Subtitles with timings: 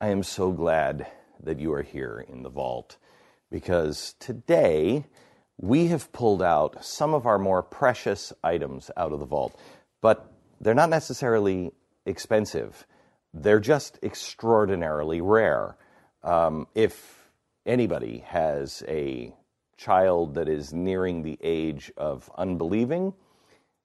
[0.00, 1.08] I am so glad
[1.42, 2.98] that you are here in the vault
[3.50, 5.06] because today
[5.56, 9.58] we have pulled out some of our more precious items out of the vault,
[10.00, 11.72] but they're not necessarily
[12.06, 12.86] expensive.
[13.34, 15.76] They're just extraordinarily rare.
[16.22, 17.28] Um, if
[17.66, 19.34] anybody has a
[19.76, 23.14] child that is nearing the age of unbelieving,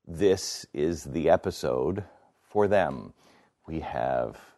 [0.07, 2.03] this is the episode
[2.43, 3.13] for them.
[3.65, 4.52] We have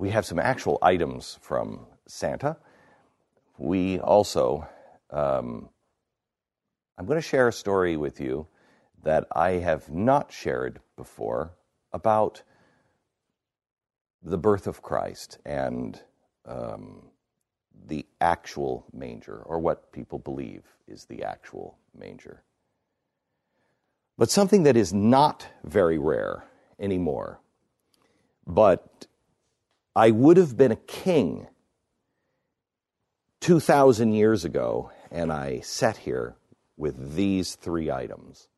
[0.00, 2.56] we have some actual items from Santa.
[3.58, 4.66] We also,
[5.10, 5.68] um,
[6.96, 8.46] I'm going to share a story with you
[9.02, 11.52] that I have not shared before
[11.92, 12.42] about
[14.22, 16.00] the birth of Christ and
[16.46, 17.02] um,
[17.86, 22.42] the actual manger, or what people believe is the actual manger.
[24.16, 26.44] But something that is not very rare
[26.78, 27.42] anymore,
[28.46, 29.06] but
[29.94, 31.48] I would have been a king
[33.40, 36.36] 2,000 years ago, and I sat here
[36.76, 38.48] with these three items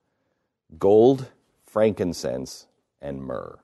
[0.79, 1.27] gold,
[1.67, 2.67] frankincense,
[3.01, 3.59] and myrrh.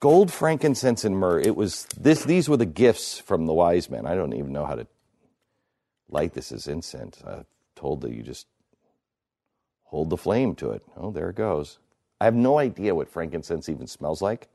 [0.00, 1.40] Gold, frankincense, and myrrh.
[1.40, 4.06] It was this, these were the gifts from the wise men.
[4.06, 4.86] I don't even know how to
[6.08, 7.22] light this as incense.
[7.26, 8.46] I'm told that you just
[9.84, 10.82] hold the flame to it.
[10.96, 11.78] Oh, there it goes.
[12.20, 14.48] I have no idea what frankincense even smells like.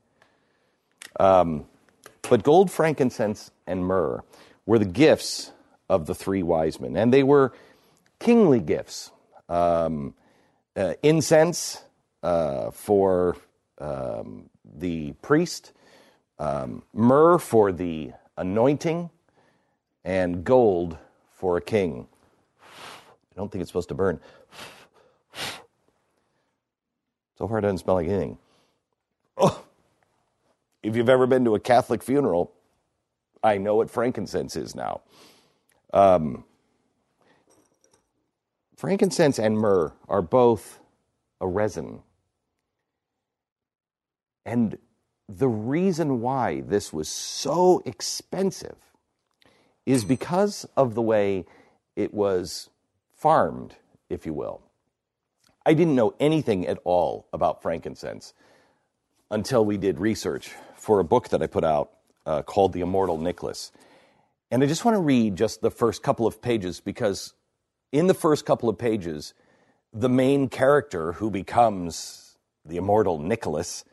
[1.18, 1.66] Um,
[2.28, 4.22] but gold, frankincense, and myrrh
[4.66, 5.52] were the gifts
[5.88, 7.52] of the three wise men, and they were
[8.18, 9.10] kingly gifts.
[9.48, 10.14] Um,
[10.76, 11.82] uh, incense
[12.22, 13.36] uh, for
[13.78, 15.72] um, the priest,
[16.38, 19.10] um, myrrh for the anointing,
[20.04, 20.96] and gold
[21.32, 22.06] for a king.
[22.62, 24.20] I don't think it's supposed to burn.
[27.38, 28.38] So far, it doesn't smell like anything.
[29.38, 29.64] Oh,
[30.82, 32.52] if you've ever been to a Catholic funeral,
[33.42, 35.02] I know what frankincense is now.
[35.92, 36.44] Um,
[38.76, 40.80] frankincense and myrrh are both
[41.40, 42.00] a resin.
[44.44, 44.78] And
[45.28, 48.76] the reason why this was so expensive
[49.86, 51.44] is because of the way
[51.96, 52.70] it was
[53.12, 53.76] farmed,
[54.08, 54.62] if you will.
[55.64, 58.32] I didn't know anything at all about frankincense
[59.30, 61.90] until we did research for a book that I put out
[62.24, 63.70] uh, called The Immortal Nicholas.
[64.50, 67.34] And I just want to read just the first couple of pages because
[67.92, 69.34] in the first couple of pages,
[69.92, 73.84] the main character who becomes the immortal Nicholas,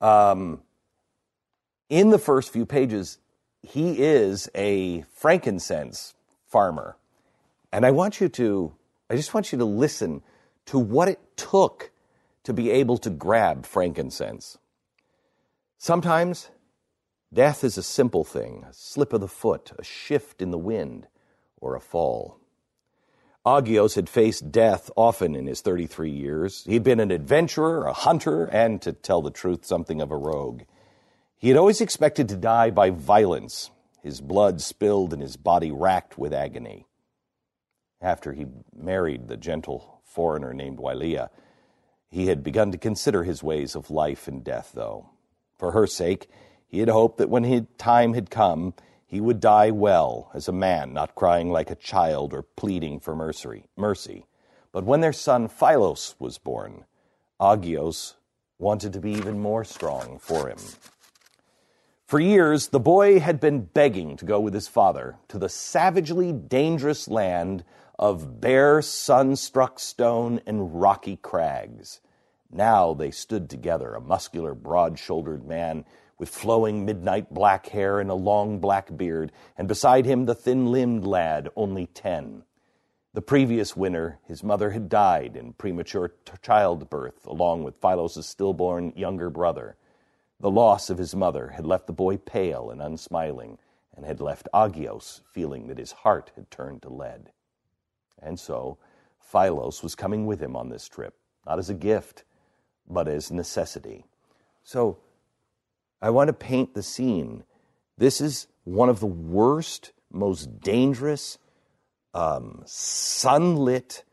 [0.00, 0.60] um,
[1.88, 3.18] in the first few pages,
[3.62, 6.14] he is a frankincense
[6.48, 6.96] farmer.
[7.72, 8.74] And I want you to,
[9.08, 10.22] I just want you to listen
[10.66, 11.92] to what it took
[12.42, 14.58] to be able to grab frankincense.
[15.84, 16.48] Sometimes
[17.30, 21.08] death is a simple thing a slip of the foot, a shift in the wind,
[21.60, 22.40] or a fall.
[23.44, 26.64] Agios had faced death often in his 33 years.
[26.64, 30.62] He'd been an adventurer, a hunter, and, to tell the truth, something of a rogue.
[31.36, 36.16] He had always expected to die by violence, his blood spilled and his body racked
[36.16, 36.86] with agony.
[38.00, 41.28] After he married the gentle foreigner named Walia,
[42.08, 45.10] he had begun to consider his ways of life and death, though.
[45.56, 46.28] For her sake,
[46.66, 48.74] he had hoped that when his time had come,
[49.06, 53.14] he would die well as a man, not crying like a child or pleading for
[53.14, 53.66] mercy.
[53.76, 54.26] mercy.
[54.72, 56.84] But when their son Philos was born,
[57.40, 58.14] Agios
[58.58, 60.58] wanted to be even more strong for him.
[62.06, 66.32] For years, the boy had been begging to go with his father to the savagely
[66.32, 67.64] dangerous land
[67.98, 72.00] of bare, sun struck stone and rocky crags.
[72.54, 75.84] Now they stood together, a muscular, broad shouldered man
[76.18, 80.70] with flowing midnight black hair and a long black beard, and beside him the thin
[80.70, 82.44] limbed lad, only ten.
[83.12, 88.92] The previous winter, his mother had died in premature t- childbirth, along with Philos' stillborn
[88.94, 89.76] younger brother.
[90.38, 93.58] The loss of his mother had left the boy pale and unsmiling,
[93.96, 97.30] and had left Agios feeling that his heart had turned to lead.
[98.22, 98.78] And so,
[99.18, 102.22] Philos was coming with him on this trip, not as a gift,
[102.88, 104.04] but as necessity.
[104.62, 104.98] So
[106.00, 107.44] I want to paint the scene.
[107.96, 111.38] This is one of the worst, most dangerous,
[112.12, 114.04] um, sunlit,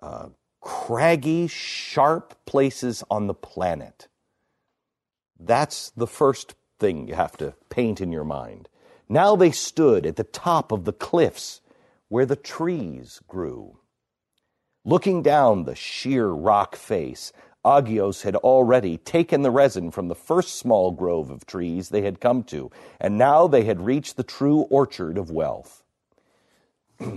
[0.00, 0.28] uh,
[0.60, 4.08] craggy, sharp places on the planet.
[5.38, 8.68] That's the first thing you have to paint in your mind.
[9.08, 11.60] Now they stood at the top of the cliffs
[12.08, 13.78] where the trees grew.
[14.84, 17.32] Looking down the sheer rock face,
[17.66, 22.20] Agios had already taken the resin from the first small grove of trees they had
[22.20, 22.70] come to,
[23.00, 25.82] and now they had reached the true orchard of wealth.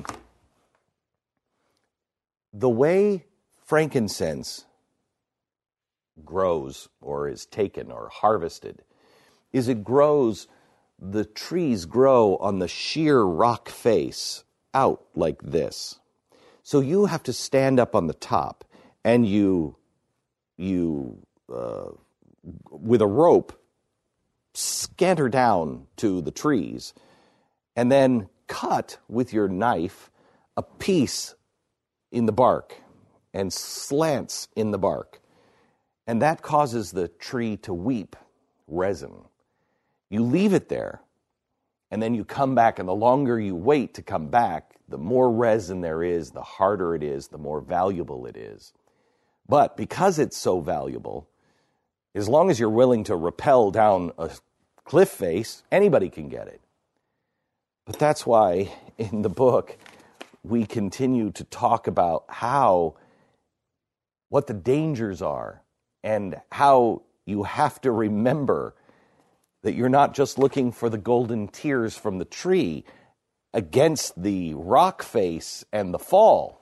[2.53, 3.25] the way
[3.63, 4.65] frankincense
[6.25, 8.83] grows or is taken or harvested
[9.53, 10.47] is it grows,
[10.97, 14.43] the trees grow on the sheer rock face
[14.73, 15.99] out like this.
[16.63, 18.63] So you have to stand up on the top
[19.03, 19.75] and you,
[20.59, 21.17] you,
[21.53, 21.89] uh,
[22.69, 23.59] with a rope,
[24.53, 26.93] scanter down to the trees
[27.75, 30.11] and then cut with your knife
[30.57, 31.35] a piece
[32.11, 32.75] in the bark
[33.33, 35.21] and slants in the bark.
[36.05, 38.15] And that causes the tree to weep
[38.67, 39.13] resin.
[40.09, 41.01] You leave it there,
[41.91, 45.31] and then you come back, and the longer you wait to come back, the more
[45.31, 48.73] resin there is, the harder it is, the more valuable it is.
[49.49, 51.27] But because it's so valuable,
[52.13, 54.29] as long as you're willing to rappel down a
[54.85, 56.61] cliff face, anybody can get it.
[57.85, 59.75] But that's why in the book
[60.43, 62.95] we continue to talk about how,
[64.29, 65.63] what the dangers are,
[66.03, 68.75] and how you have to remember
[69.63, 72.85] that you're not just looking for the golden tears from the tree
[73.53, 76.58] against the rock face and the fall,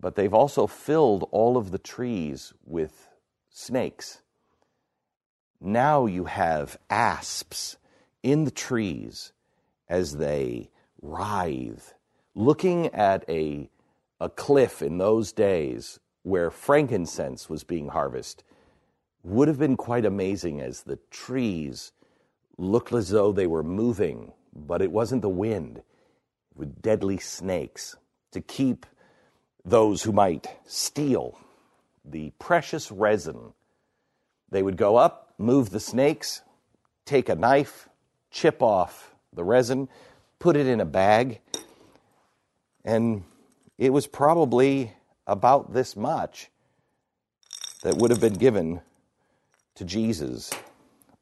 [0.00, 3.08] but they've also filled all of the trees with
[3.50, 4.22] snakes.
[5.60, 7.76] Now you have asps
[8.22, 9.32] in the trees
[9.88, 10.70] as they
[11.02, 11.94] writhe,
[12.34, 13.68] looking at a,
[14.20, 18.44] a cliff in those days where frankincense was being harvested
[19.22, 21.92] would have been quite amazing as the trees
[22.56, 25.82] looked as though they were moving, but it wasn't the wind,
[26.54, 27.96] with deadly snakes
[28.32, 28.86] to keep
[29.64, 31.38] those who might steal
[32.04, 33.52] the precious resin.
[34.50, 36.42] They would go up, move the snakes,
[37.04, 37.88] take a knife,
[38.30, 39.88] chip off the resin,
[40.38, 41.40] put it in a bag,
[42.84, 43.24] and
[43.78, 44.92] it was probably
[45.26, 46.50] about this much
[47.82, 48.80] that would have been given
[49.74, 50.50] to Jesus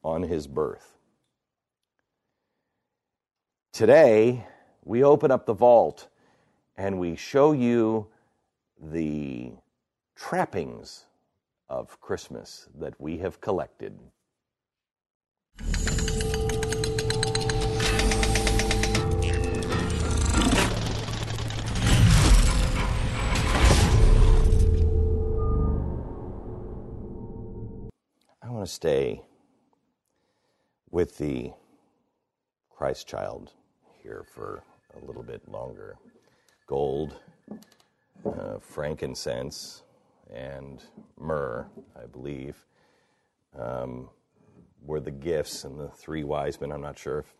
[0.03, 0.97] on his birth.
[3.71, 4.45] Today,
[4.83, 6.07] we open up the vault
[6.75, 8.07] and we show you
[8.81, 9.51] the
[10.15, 11.05] trappings
[11.67, 13.99] of Christmas that we have collected.
[28.41, 29.21] I want to stay
[30.89, 31.51] with the
[32.69, 33.51] Christ child
[34.01, 34.63] here for
[35.01, 35.97] a little bit longer.
[36.65, 37.15] Gold,
[38.25, 39.83] uh, frankincense,
[40.33, 40.83] and
[41.19, 42.65] myrrh, I believe,
[43.57, 44.09] um,
[44.85, 46.71] were the gifts, and the three wise men.
[46.71, 47.33] I'm not sure if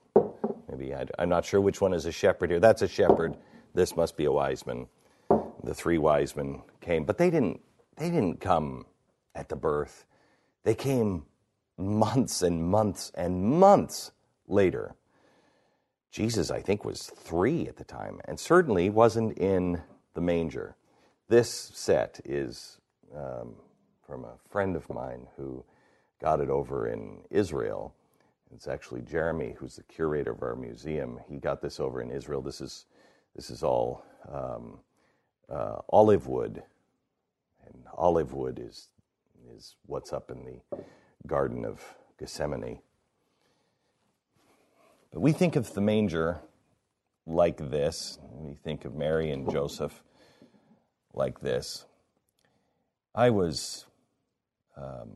[0.70, 2.60] maybe I, I'm not sure which one is a shepherd here.
[2.60, 3.36] That's a shepherd.
[3.74, 4.88] This must be a wise man.
[5.64, 7.62] The three wise men came, but they didn't.
[7.98, 8.86] They didn't come
[9.36, 10.06] at the birth.
[10.64, 11.26] They came
[11.78, 14.12] months and months and months
[14.48, 14.96] later.
[16.12, 19.82] Jesus, I think, was three at the time, and certainly wasn't in
[20.14, 20.76] the manger.
[21.30, 22.80] This set is
[23.16, 23.54] um,
[24.04, 25.64] from a friend of mine who
[26.20, 27.94] got it over in Israel.
[28.52, 31.20] It's actually Jeremy, who's the curator of our museum.
[31.30, 32.42] He got this over in Israel.
[32.42, 32.86] This is
[33.36, 34.80] this is all um,
[35.48, 36.64] uh, olive wood,
[37.68, 38.90] and olive wood is
[39.56, 40.84] is what's up in the
[41.28, 41.80] Garden of
[42.20, 42.80] Gethsemane.
[45.12, 46.40] But we think of the manger
[47.28, 48.18] like this.
[48.32, 50.02] We think of Mary and Joseph
[51.14, 51.86] like this.
[53.16, 53.86] I was
[54.78, 55.10] um,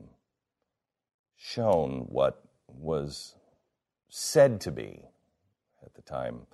[1.36, 3.36] shown what was
[4.08, 5.02] said to be
[5.84, 6.46] at the time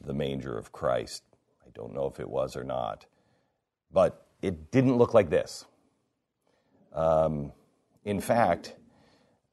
[0.00, 1.22] the manger of Christ.
[1.66, 3.06] I don't know if it was or not,
[3.92, 5.66] but it didn't look like this.
[6.92, 7.52] Um,
[8.04, 8.74] in fact,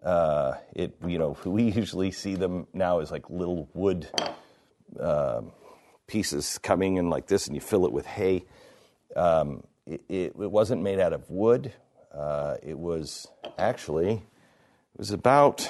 [0.03, 4.07] uh, it you know we usually see them now as like little wood
[4.99, 5.41] uh,
[6.07, 8.45] pieces coming in like this, and you fill it with hay.
[9.17, 11.73] Um, it, it, it, wasn't made out of wood.
[12.13, 15.69] Uh, it was actually it was about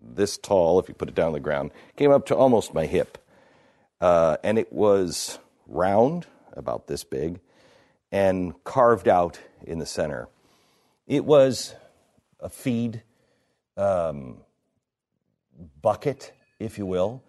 [0.00, 0.78] this tall.
[0.78, 3.18] If you put it down on the ground, came up to almost my hip,
[4.00, 7.40] uh, and it was round, about this big,
[8.12, 10.28] and carved out in the center.
[11.06, 11.74] It was
[12.38, 13.02] a feed
[13.76, 14.38] um,
[15.82, 17.22] bucket, if you will,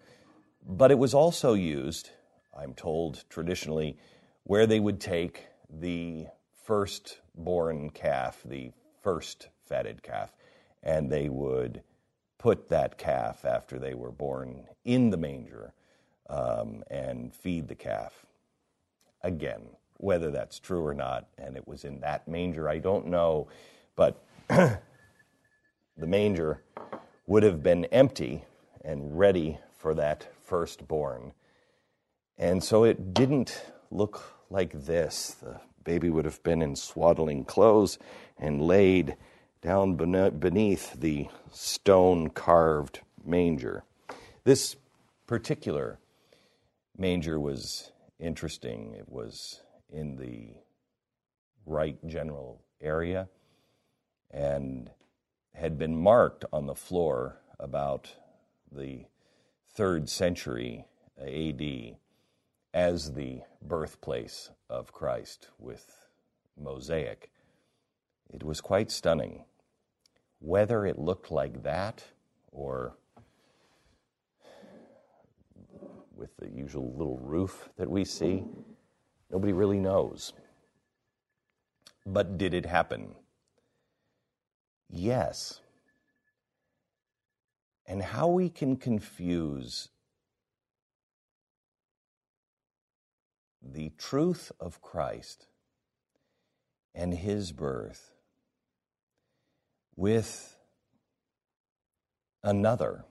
[0.66, 2.10] but it was also used,
[2.56, 3.96] I'm told traditionally,
[4.48, 6.26] where they would take the
[6.64, 10.34] first-born calf, the first fatted calf,
[10.82, 11.82] and they would
[12.38, 15.74] put that calf after they were born in the manger
[16.30, 18.24] um, and feed the calf.
[19.22, 23.48] Again, whether that's true or not, and it was in that manger, I don't know,
[23.96, 24.78] but the
[25.98, 26.62] manger
[27.26, 28.44] would have been empty
[28.82, 31.34] and ready for that firstborn.
[32.38, 35.36] And so it didn't look like this.
[35.40, 37.98] The baby would have been in swaddling clothes
[38.38, 39.16] and laid
[39.62, 43.84] down beneath the stone carved manger.
[44.44, 44.76] This
[45.26, 45.98] particular
[46.96, 48.94] manger was interesting.
[48.94, 50.54] It was in the
[51.66, 53.28] right general area
[54.30, 54.90] and
[55.54, 58.14] had been marked on the floor about
[58.70, 59.06] the
[59.74, 60.84] third century
[61.18, 61.96] AD
[62.78, 66.06] as the birthplace of Christ with
[66.56, 67.28] mosaic.
[68.32, 69.42] It was quite stunning.
[70.38, 72.04] Whether it looked like that
[72.52, 72.94] or
[76.14, 78.44] with the usual little roof that we see,
[79.28, 80.32] nobody really knows.
[82.06, 83.16] But did it happen?
[84.88, 85.62] Yes.
[87.86, 89.88] And how we can confuse
[93.62, 95.46] the truth of Christ
[96.94, 98.12] and his birth
[99.96, 100.56] with
[102.42, 103.04] another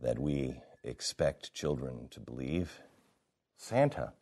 [0.00, 2.80] that we expect children to believe
[3.56, 4.12] Santa.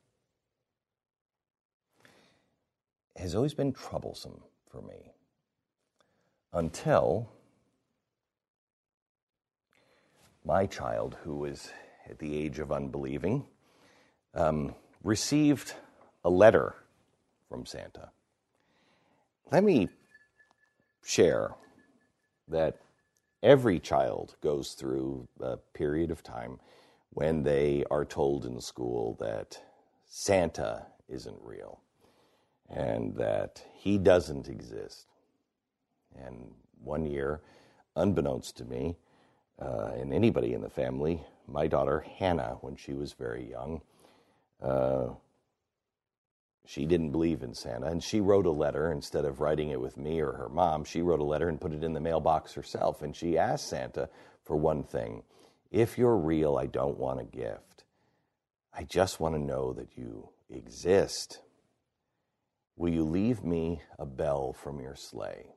[3.16, 4.40] Has always been troublesome
[4.70, 5.12] for me
[6.52, 7.30] until
[10.44, 11.70] my child, who was
[12.08, 13.44] at the age of unbelieving,
[14.34, 15.74] um, received
[16.24, 16.74] a letter
[17.48, 18.10] from Santa.
[19.50, 19.88] Let me
[21.04, 21.54] share
[22.48, 22.78] that
[23.42, 26.60] every child goes through a period of time
[27.10, 29.60] when they are told in school that
[30.06, 31.80] Santa isn't real
[32.70, 35.06] and that he doesn't exist.
[36.24, 37.40] And one year,
[37.96, 38.96] unbeknownst to me
[39.60, 43.82] uh, and anybody in the family, my daughter Hannah, when she was very young,
[44.62, 45.08] uh,
[46.64, 49.96] she didn't believe in Santa, and she wrote a letter instead of writing it with
[49.96, 50.84] me or her mom.
[50.84, 54.08] She wrote a letter and put it in the mailbox herself, and she asked Santa
[54.44, 55.24] for one thing
[55.70, 57.84] If you're real, I don't want a gift.
[58.72, 61.40] I just want to know that you exist.
[62.76, 65.54] Will you leave me a bell from your sleigh?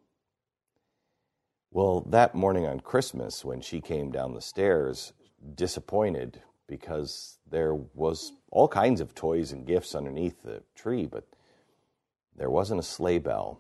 [1.71, 5.13] Well, that morning on Christmas, when she came down the stairs,
[5.55, 11.25] disappointed because there was all kinds of toys and gifts underneath the tree, but
[12.37, 13.59] there wasn't a sleigh bell.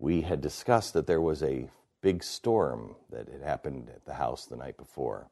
[0.00, 4.46] We had discussed that there was a big storm that had happened at the house
[4.46, 5.30] the night before,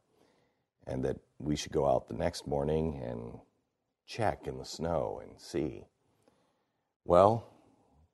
[0.86, 3.40] and that we should go out the next morning and
[4.06, 5.82] check in the snow and see.
[7.04, 7.44] Well,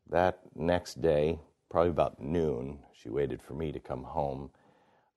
[0.08, 1.38] that next day,
[1.70, 4.52] probably about noon, she waited for me to come home.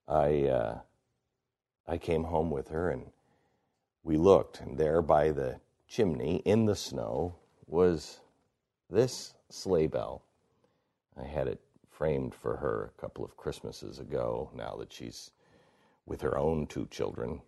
[0.06, 0.78] I uh,
[1.88, 3.06] I came home with her and
[4.06, 5.58] we looked, and there by the
[5.88, 7.34] chimney in the snow
[7.66, 8.20] was
[8.88, 10.22] this sleigh bell.
[11.20, 11.60] I had it
[11.90, 15.32] framed for her a couple of Christmases ago, now that she's
[16.06, 17.40] with her own two children.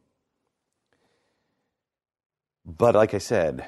[2.67, 3.65] But like I said,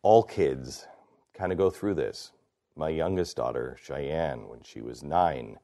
[0.00, 0.86] all kids
[1.34, 2.32] kind of go through this.
[2.74, 5.58] My youngest daughter, Cheyenne, when she was nine,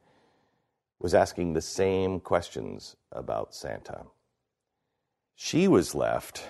[0.99, 4.03] was asking the same questions about Santa.
[5.35, 6.47] She was left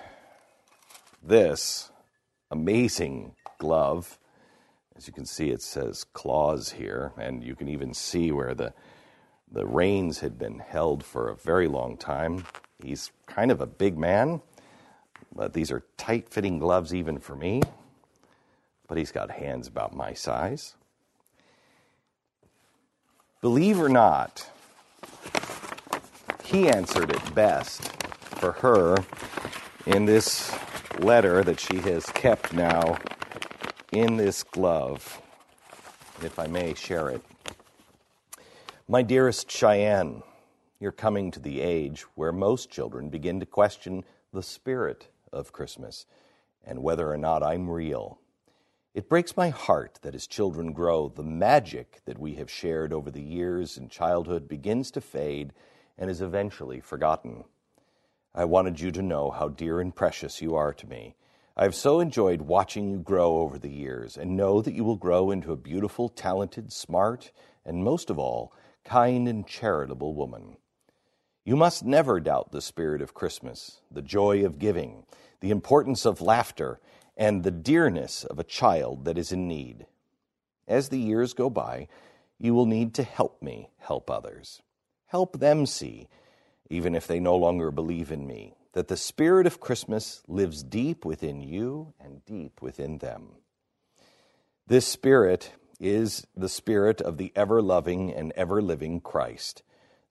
[1.22, 1.90] this
[2.50, 4.18] amazing glove.
[4.96, 8.72] As you can see, it says claws here, and you can even see where the,
[9.50, 12.44] the reins had been held for a very long time.
[12.82, 14.40] He's kind of a big man,
[15.34, 17.62] but these are tight fitting gloves even for me.
[18.88, 20.74] But he's got hands about my size.
[23.40, 24.48] Believe or not,
[26.42, 27.82] he answered it best
[28.40, 28.96] for her
[29.86, 30.50] in this
[30.98, 32.98] letter that she has kept now
[33.92, 35.22] in this glove.
[36.22, 37.22] if I may share it.
[38.88, 40.22] My dearest Cheyenne,
[40.80, 46.06] you're coming to the age where most children begin to question the spirit of Christmas
[46.64, 48.18] and whether or not I'm real.
[48.94, 53.10] It breaks my heart that as children grow, the magic that we have shared over
[53.10, 55.52] the years in childhood begins to fade
[55.96, 57.44] and is eventually forgotten.
[58.38, 61.16] I wanted you to know how dear and precious you are to me.
[61.56, 64.94] I have so enjoyed watching you grow over the years and know that you will
[64.94, 67.32] grow into a beautiful, talented, smart,
[67.64, 68.52] and most of all,
[68.84, 70.56] kind and charitable woman.
[71.44, 75.04] You must never doubt the spirit of Christmas, the joy of giving,
[75.40, 76.78] the importance of laughter,
[77.16, 79.84] and the dearness of a child that is in need.
[80.68, 81.88] As the years go by,
[82.38, 84.62] you will need to help me help others.
[85.06, 86.06] Help them see,
[86.70, 91.04] even if they no longer believe in me, that the spirit of Christmas lives deep
[91.04, 93.30] within you and deep within them.
[94.66, 99.62] This spirit is the spirit of the ever loving and ever living Christ,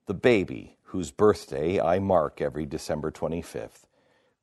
[0.08, 3.86] the baby whose birthday I mark every December 25th.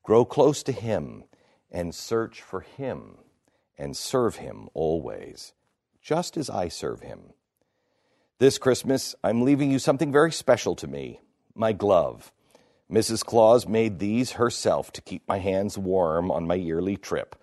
[0.02, 1.24] Grow close to him
[1.70, 3.16] and search for him
[3.76, 5.52] and serve him always,
[6.00, 7.32] just as I serve him.
[8.38, 11.20] This Christmas, I'm leaving you something very special to me
[11.54, 12.32] my glove.
[12.90, 13.24] Mrs.
[13.24, 17.34] Claus made these herself to keep my hands warm on my yearly trip.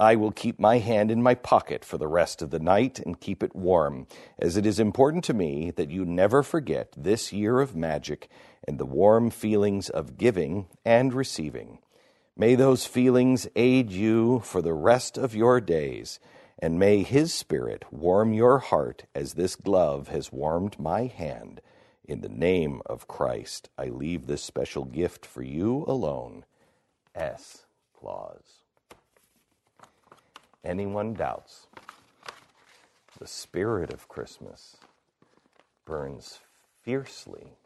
[0.00, 3.20] I will keep my hand in my pocket for the rest of the night and
[3.20, 4.06] keep it warm,
[4.38, 8.28] as it is important to me that you never forget this year of magic
[8.66, 11.78] and the warm feelings of giving and receiving.
[12.36, 16.20] May those feelings aid you for the rest of your days,
[16.60, 21.60] and may His Spirit warm your heart as this glove has warmed my hand.
[22.08, 26.46] In the name of Christ, I leave this special gift for you alone.
[27.14, 27.66] S.
[27.92, 28.62] Claus.
[30.64, 31.66] Anyone doubts
[33.18, 34.78] the spirit of Christmas
[35.84, 36.38] burns
[36.82, 37.58] fiercely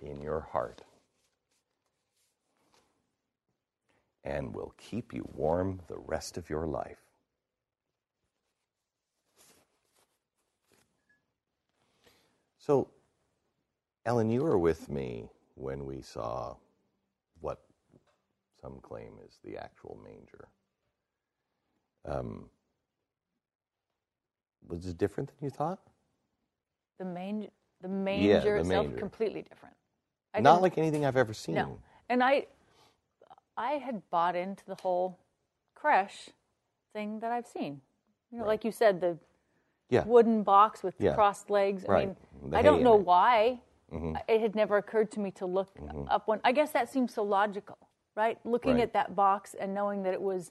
[0.00, 0.82] in your heart
[4.22, 7.00] and will keep you warm the rest of your life.
[12.58, 12.88] So,
[14.06, 16.56] Ellen, you were with me when we saw
[17.40, 17.62] what
[18.60, 20.48] some claim is the actual manger.
[22.04, 22.50] Um,
[24.68, 25.78] was it different than you thought?
[26.98, 27.48] The manger,
[27.80, 28.98] the manger the itself, manger.
[28.98, 29.74] completely different.
[30.34, 31.54] I Not like anything I've ever seen.
[31.54, 32.46] no, and I,
[33.56, 35.18] I had bought into the whole
[35.74, 36.30] creche
[36.92, 37.80] thing that I've seen.
[38.30, 39.16] You know, like you said, the
[39.88, 40.04] Yeah.
[40.04, 41.14] wooden box with Yeah.
[41.14, 41.84] crossed legs.
[41.86, 42.08] I Right.
[42.08, 42.16] mean,
[42.50, 43.04] The I don't know it.
[43.94, 44.16] Mm-hmm.
[44.28, 45.68] It had never occurred to me to look
[46.08, 46.40] up one.
[46.44, 47.78] I guess that seems so logical,
[48.16, 48.38] right?
[48.44, 48.82] Looking Right.
[48.82, 50.50] at that box and knowing that it was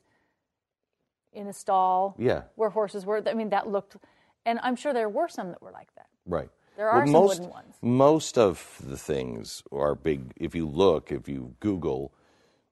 [1.34, 2.43] in a stall Yeah.
[2.56, 3.21] where horses were.
[3.27, 3.97] I mean, that looked,
[4.45, 6.08] and I'm sure there were some that were like that.
[6.25, 6.49] Right.
[6.77, 7.75] There are some most, wooden ones.
[7.82, 10.32] Most of the things are big.
[10.38, 12.12] If you look, if you Google,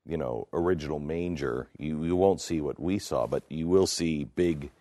[0.06, 4.24] you know, original manger, you, you won't see what we saw, but you will see
[4.24, 4.72] big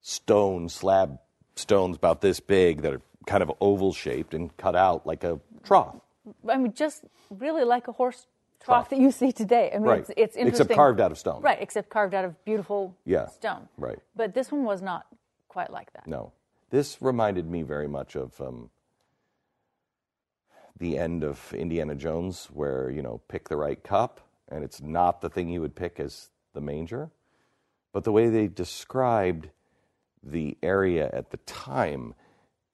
[0.00, 1.18] stone slab
[1.56, 5.40] stones about this big that are kind of oval shaped and cut out like a
[5.62, 5.96] trough.
[6.48, 8.26] I mean, just really like a horse
[8.62, 9.70] trough that you see today.
[9.72, 10.00] I mean, Right.
[10.00, 10.64] it's, it's interesting.
[10.66, 11.42] Except carved out of stone.
[11.42, 13.26] Right, except carved out of beautiful Yeah.
[13.26, 13.68] stone.
[13.78, 13.98] Right.
[14.16, 15.06] But this one was not
[15.48, 16.06] quite like that.
[16.06, 16.32] No.
[16.70, 18.70] This reminded me very much of um,
[20.78, 25.20] the end of Indiana Jones, where, you know, pick the right cup, and it's not
[25.20, 27.10] the thing you would pick as the manger.
[27.92, 29.50] But the way they described
[30.22, 32.14] the area at the time,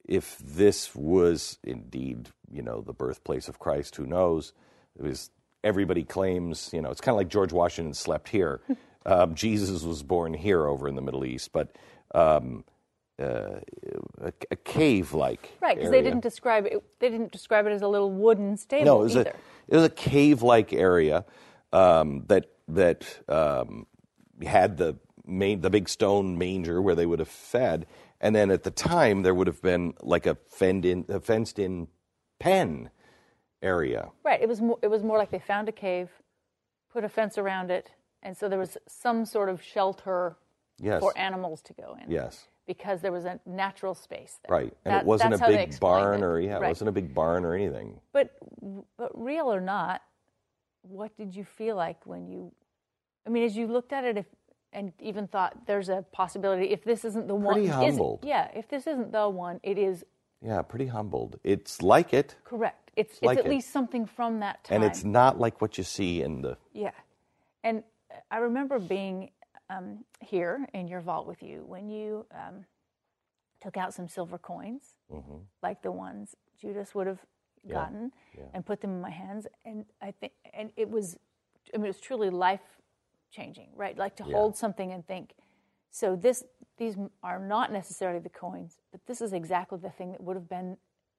[0.08, 4.52] if this was indeed, you know, the birthplace of Christ, who knows?
[4.98, 5.30] It was
[5.64, 8.60] everybody claims, you know, it's kind of like George Washington slept here.
[9.06, 11.76] um, Jesus was born here over in the Middle East, but
[12.14, 12.64] um,
[13.20, 13.60] uh,
[14.20, 16.82] a, a cave-like Right, because they didn't describe it.
[17.00, 19.30] They didn't describe it as a little wooden stable No, it was either.
[19.30, 19.34] a
[19.68, 21.24] it was a cave-like area
[21.72, 23.86] um, that that um,
[24.44, 27.86] had the main the big stone manger where they would have fed,
[28.20, 31.88] and then at the time there would have been like a in a fenced-in
[32.38, 32.90] pen
[33.62, 34.10] area.
[34.24, 34.40] Right.
[34.40, 36.10] It was more, it was more like they found a cave,
[36.92, 37.90] put a fence around it,
[38.22, 40.36] and so there was some sort of shelter
[40.78, 41.00] Yes.
[41.00, 42.10] for animals to go in.
[42.10, 42.48] Yes.
[42.66, 44.54] Because there was a natural space there.
[44.58, 47.44] Right, and That- it wasn't a big barn, or yeah, it wasn't a big barn
[47.44, 48.00] or anything.
[48.12, 48.36] But
[48.98, 50.02] but real or not,
[50.82, 52.52] what did you feel like when you?
[53.26, 54.26] I mean, as you looked at it, if
[54.76, 57.54] and even thought there's a possibility if this isn't the one.
[57.54, 58.20] Pretty isn't- humbled.
[58.22, 60.04] yeah, if this isn't the one, it is
[60.42, 61.40] Yeah, pretty humbled.
[61.42, 62.90] It's like it, correct.
[62.94, 63.50] It's it's like at it.
[63.50, 64.74] least something from that time.
[64.76, 66.56] and it's not like what you see in the.
[66.72, 66.92] Yeah.
[67.64, 67.82] And
[68.30, 69.30] I remember being
[69.70, 72.64] um, here in your vault with you when you um,
[73.60, 74.94] took out some silver coins,
[75.62, 77.20] like the ones Judas would have
[77.68, 78.12] gotten,
[78.54, 79.46] and put them in my hands.
[79.64, 81.18] And I think, and it was,
[81.74, 82.60] I mean, it was truly life
[83.30, 83.96] changing, right?
[83.96, 85.34] Like to hold something and think,
[85.90, 86.44] so this,
[86.78, 90.48] these are not necessarily the coins, but this is exactly the thing that would have
[90.48, 90.76] been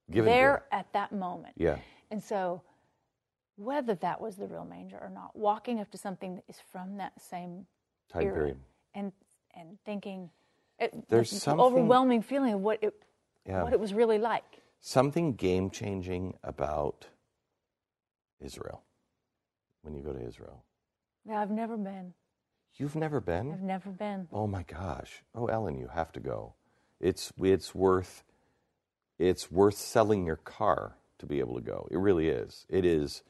[0.09, 1.55] Given there at that moment.
[1.57, 1.77] Yeah.
[2.11, 2.61] And so,
[3.57, 6.97] whether that was the real manger or not, walking up to something that is from
[6.97, 7.65] that same
[8.09, 8.57] Time era period.
[8.93, 9.11] and
[9.55, 10.29] and thinking,
[10.79, 12.93] it, There's the something- overwhelming feeling of what it
[13.45, 13.63] Yeah.
[13.63, 14.61] what it was really like.
[14.79, 17.07] Something game changing about
[18.39, 18.83] Israel
[19.81, 20.63] when you go to Israel.
[21.27, 22.13] Now, I've never been.
[22.77, 23.51] You've never been?
[23.51, 24.29] I've never been.
[24.31, 25.23] Oh my gosh.
[25.35, 26.53] Oh Ellen, you have to go.
[27.01, 28.23] It's it's worth
[29.19, 31.87] it's worth selling your car to be able to go.
[31.91, 32.65] It really is.
[32.69, 33.23] It is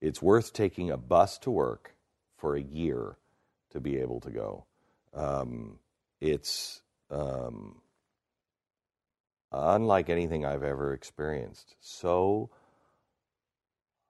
[0.00, 1.96] it's worth taking a bus to work
[2.36, 3.16] for a year
[3.70, 4.66] to be able to go.
[5.12, 5.78] Um,
[6.20, 7.80] it's um,
[9.50, 11.74] unlike anything I've ever experienced.
[11.80, 12.50] So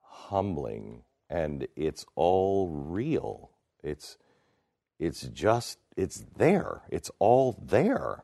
[0.01, 3.51] humbling and it's all real.
[3.83, 4.17] It's
[4.99, 6.81] it's just it's there.
[6.89, 8.23] It's all there.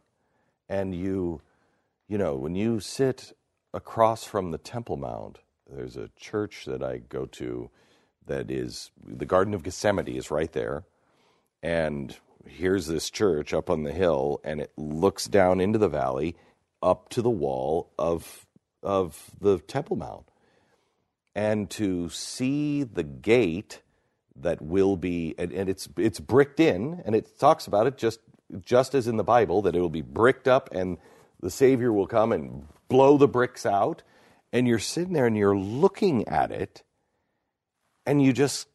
[0.69, 1.41] And you
[2.07, 3.35] you know, when you sit
[3.73, 7.69] across from the Temple Mount, there's a church that I go to
[8.25, 10.83] that is the Garden of Gethsemane is right there.
[11.63, 16.35] And here's this church up on the hill and it looks down into the valley
[16.81, 18.47] up to the wall of
[18.83, 20.30] of the Temple Mount
[21.35, 23.81] and to see the gate
[24.35, 28.19] that will be and, and it's it's bricked in and it talks about it just
[28.65, 30.97] just as in the bible that it will be bricked up and
[31.41, 34.03] the savior will come and blow the bricks out.
[34.53, 36.83] And you're sitting there and you're looking at it
[38.05, 38.67] and you just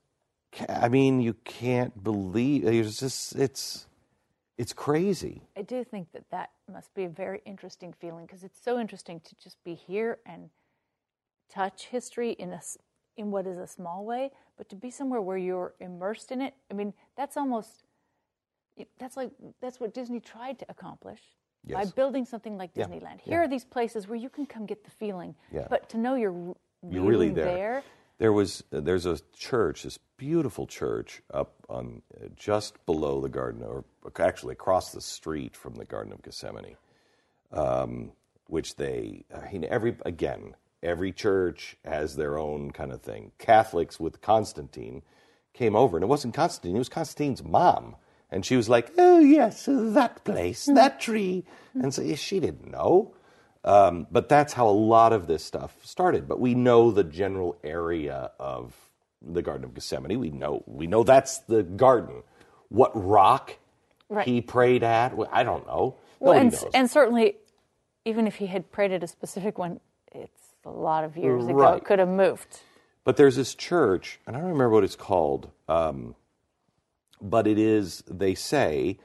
[0.68, 3.86] i mean you can't believe it's just it's
[4.56, 5.42] it's crazy.
[5.54, 9.20] I do think that that must be a very interesting feeling because it's so interesting
[9.20, 10.48] to just be here and
[11.48, 12.60] touch history in a
[13.16, 16.54] in what is a small way, but to be somewhere where you're immersed in it.
[16.70, 17.70] I mean, that's almost
[18.98, 19.30] that's like
[19.60, 21.20] that's what Disney tried to accomplish
[21.72, 23.18] by building something like Disneyland.
[23.24, 23.30] yeah.
[23.32, 25.66] Here are these places where you can come get the feeling, Yeah.
[25.68, 26.54] but to know you're r-
[26.88, 27.44] you're really there.
[27.44, 27.82] there
[28.18, 33.62] There was there's a church, this beautiful church up on uh, just below the garden,
[33.64, 33.84] or
[34.20, 36.76] actually across the street from the Garden of Gethsemane,
[37.52, 38.12] um,
[38.48, 40.54] which they I mean every again
[40.86, 43.32] every church has their own kind of thing.
[43.38, 45.02] Catholics with Constantine
[45.54, 47.96] came over, and it wasn't Constantine; it was Constantine's mom.
[48.30, 51.44] And she was like, "Oh yes, that place, that tree,"
[51.74, 53.14] and so she didn't know.
[53.64, 56.28] Um, but that's how a lot of this stuff started.
[56.28, 58.74] But we know the general area of
[59.22, 60.18] the Garden of Gethsemane.
[60.20, 62.22] We know we know that's the garden.
[62.68, 63.58] What rock
[64.08, 64.26] Right.
[64.26, 65.16] he prayed at?
[65.16, 65.96] well, I don't know.
[66.20, 67.36] Well, and, and certainly,
[68.04, 69.80] even if he had prayed at a specific one,
[70.12, 71.74] it's a lot of years ago.
[71.74, 72.60] It could have moved.
[73.04, 76.16] But there's this church, and I don't remember what it's called, um,
[77.22, 78.98] but it is, they say,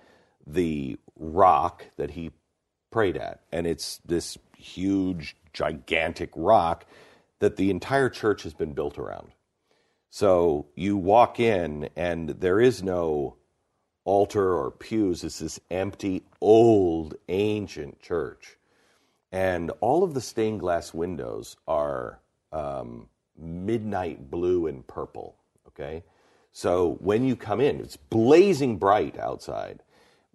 [0.46, 2.32] the rock that he
[2.90, 3.42] prayed at.
[3.52, 6.86] And it's this huge, gigantic rock
[7.40, 9.32] that the entire church has been built around.
[10.10, 13.38] So you walk in, and there is no
[14.04, 15.24] altar or pews.
[15.24, 18.58] It's this empty, old, ancient church.
[19.32, 22.20] And all of the stained glass windows are
[22.52, 25.38] um, midnight blue and purple.
[25.68, 26.04] Okay?
[26.52, 29.84] So when you come in, it's blazing bright outside.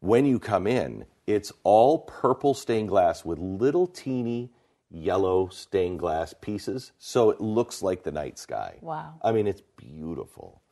[0.01, 4.51] When you come in, it's all purple stained glass with little teeny
[4.91, 6.93] yellow stained glass pieces.
[6.99, 8.79] So it looks like the night sky.
[8.81, 9.15] Wow.
[9.23, 10.63] I mean, it's beautiful.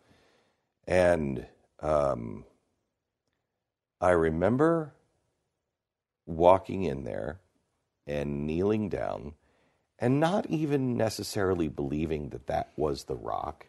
[0.86, 1.46] And
[1.80, 2.44] um,
[4.00, 4.94] I remember
[6.26, 7.40] walking in there
[8.06, 9.34] and kneeling down
[9.98, 13.66] and not even necessarily believing that that was the rock.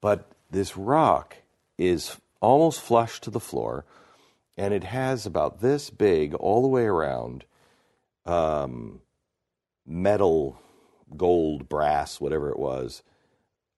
[0.00, 1.36] But this rock
[1.78, 3.84] is almost flush to the floor
[4.56, 7.44] and it has about this big all the way around
[8.26, 9.00] um,
[9.86, 10.60] metal,
[11.16, 13.02] gold, brass, whatever it was,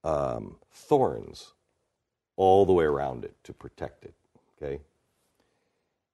[0.04, 1.54] um, thorns
[2.36, 4.14] all the way around it to protect it.
[4.56, 4.80] Okay.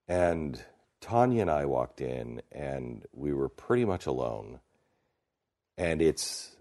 [0.06, 0.62] And
[1.02, 4.60] Tania and I walked in, and we were pretty much alone.
[5.78, 6.56] And it's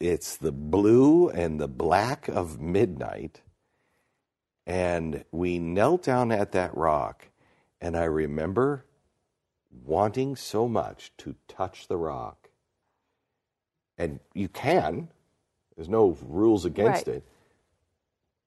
[0.00, 3.42] it's the blue and the black of midnight.
[4.66, 7.28] And we knelt down at that rock,
[7.80, 8.86] and I remember
[9.84, 12.50] wanting so much to touch the rock.
[13.98, 15.08] And you can,
[15.76, 17.08] there's no rules against Right.
[17.08, 17.24] it.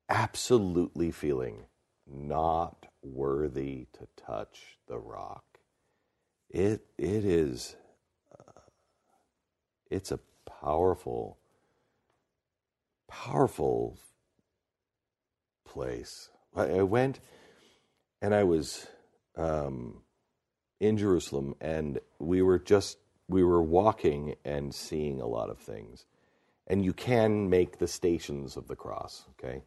[0.10, 1.66] Absolutely feeling
[2.08, 5.44] not worthy to touch the rock.
[6.50, 7.76] it it is
[8.38, 8.62] uh,
[9.92, 10.20] it's a
[10.62, 11.40] powerful
[13.10, 14.00] powerful
[15.66, 16.30] place.
[16.56, 17.20] I, I went
[18.22, 18.88] and I was
[19.38, 20.02] um,
[20.80, 22.98] in Jerusalem, and we were just
[23.30, 26.06] we were walking and seeing a lot of things,
[26.68, 29.64] and you can make the stations of the cross, okay,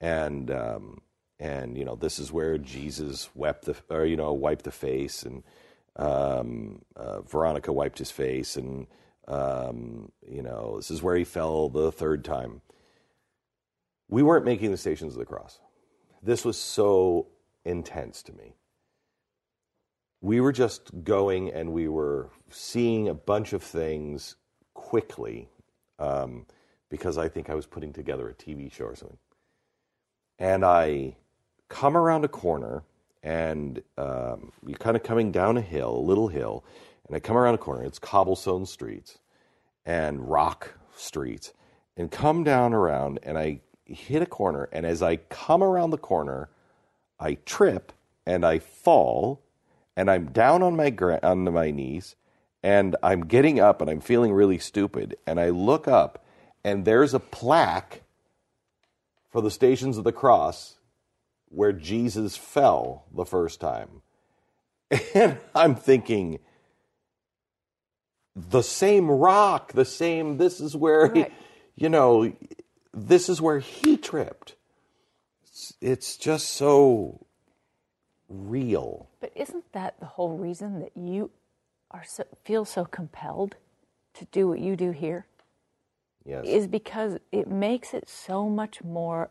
[0.00, 1.02] and um,
[1.42, 5.24] and you know this is where Jesus wept the or you know wiped the face,
[5.24, 5.42] and
[5.96, 8.86] um, uh, Veronica wiped his face, and
[9.26, 12.62] um, you know this is where he fell the third time.
[14.08, 15.58] We weren't making the stations of the cross.
[16.22, 17.26] This was so
[17.64, 18.54] intense to me.
[20.20, 24.36] We were just going and we were seeing a bunch of things
[24.74, 25.48] quickly
[25.98, 26.46] um,
[26.90, 29.18] because I think I was putting together a TV show or something.
[30.38, 31.16] And I
[31.72, 32.84] come around a corner
[33.22, 36.64] and um, you're kind of coming down a hill, a little hill,
[37.06, 37.82] and I come around a corner.
[37.84, 39.18] It's cobblestone streets
[39.86, 41.52] and rock streets,
[41.96, 44.68] and come down around, and I hit a corner.
[44.72, 46.50] And as I come around the corner,
[47.18, 47.92] I trip
[48.26, 49.40] and I fall
[49.96, 52.16] and I'm down on my gra- on my knees
[52.62, 56.24] and I'm getting up and I'm feeling really stupid and I look up
[56.64, 58.02] and there's a plaque
[59.30, 60.76] for the stations of the cross
[61.52, 64.02] where Jesus fell the first time.
[65.14, 66.38] And I'm thinking
[68.34, 71.32] the same rock, the same this is where Right.
[71.76, 72.32] he, you know,
[72.92, 74.54] this is where he tripped.
[75.44, 77.26] It's, it's just so
[78.28, 79.08] real.
[79.20, 81.30] But isn't that the whole reason that you
[81.90, 83.56] are so, feel so compelled
[84.14, 85.26] to do what you do here?
[86.24, 86.44] Yes.
[86.46, 89.30] Is because it makes it so much more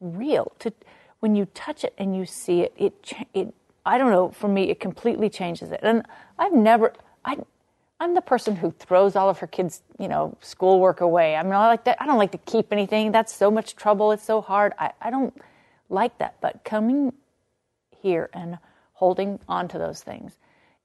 [0.00, 0.52] real.
[0.60, 0.72] To
[1.20, 3.54] when you touch it and you see it, it it.
[3.84, 4.30] I don't know.
[4.30, 5.80] For me, it completely changes it.
[5.82, 6.04] And
[6.38, 6.92] I've never.
[7.24, 7.38] I.
[8.00, 11.34] I'm the person who throws all of her kids, you know, schoolwork away.
[11.34, 11.96] I'm not like that.
[12.00, 13.10] I don't like to keep anything.
[13.10, 14.12] That's so much trouble.
[14.12, 14.72] It's so hard.
[14.78, 15.36] I, I don't
[15.88, 16.36] like that.
[16.40, 17.12] But coming
[18.00, 18.58] here and
[18.92, 20.38] holding on to those things,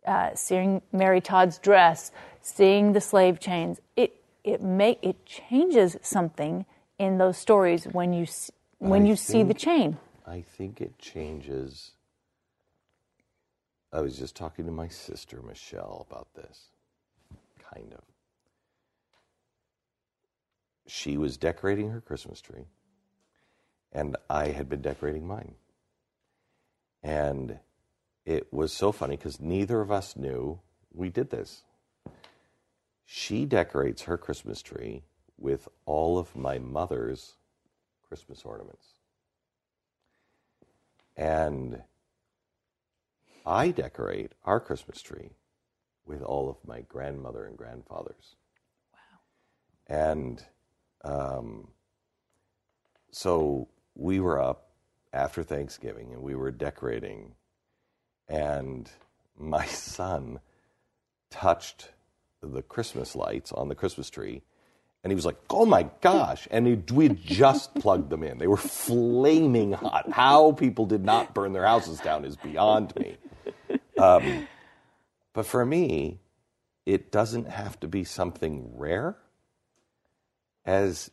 [0.07, 6.65] uh, seeing Mary Todd's dress, seeing the slave chains, it it make it changes something
[6.97, 8.25] in those stories when you
[8.79, 9.97] when I you see the chain.
[10.25, 11.91] I think it changes.
[13.91, 16.69] I was just talking to my sister, Michelle, about this.
[17.73, 18.03] Kind of.
[20.87, 22.65] She was decorating her Christmas tree,
[23.91, 25.55] and I had been decorating mine.
[27.01, 27.59] And
[28.25, 30.59] it was so funny because neither of us knew
[30.93, 31.63] we did this.
[33.05, 35.03] She decorates her Christmas tree
[35.37, 37.33] with all of my mother's
[38.07, 38.92] Christmas ornaments.
[41.15, 41.81] And
[43.45, 45.31] I decorate our Christmas tree
[46.05, 48.35] with all of my grandmother and grandfather's.
[48.93, 49.95] Wow.
[49.95, 50.45] And
[51.03, 51.67] um,
[53.11, 54.71] so we were up
[55.11, 57.35] after Thanksgiving and we were decorating,
[58.27, 58.89] and
[59.37, 60.39] my son
[61.29, 61.89] touched
[62.41, 64.41] the Christmas lights on the Christmas tree.
[65.03, 68.57] And he was like, "Oh my gosh!" And we just plugged them in; they were
[68.57, 70.11] flaming hot.
[70.11, 73.17] How people did not burn their houses down is beyond me.
[73.97, 74.47] Um,
[75.33, 76.19] but for me,
[76.85, 79.17] it doesn't have to be something rare.
[80.65, 81.11] As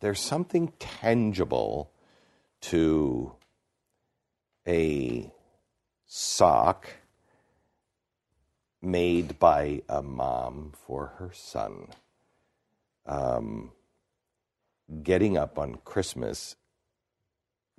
[0.00, 1.92] there's something tangible
[2.60, 3.32] to
[4.66, 5.30] a
[6.06, 6.88] sock
[8.82, 11.88] made by a mom for her son.
[13.06, 13.72] Um,
[15.02, 16.56] getting up on Christmas,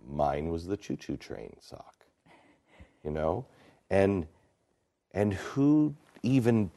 [0.06, 2.06] mine was the choo choo train sock,
[3.04, 3.46] you know?
[3.90, 4.28] And,
[5.14, 6.72] and who even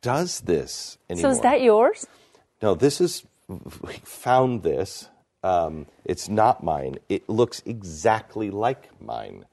[0.00, 1.30] does this anymore?
[1.32, 2.06] So is that yours?
[2.62, 3.24] No, this is
[3.82, 5.08] we found this.
[5.42, 6.98] Um, it's not mine.
[7.08, 9.44] It looks exactly like mine